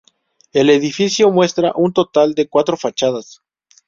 [0.51, 3.43] El edificio muestra un total de cuatro fachadas.